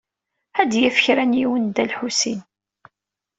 [0.61, 2.39] Ad d-yaf kra n yiwen Dda Lḥusin.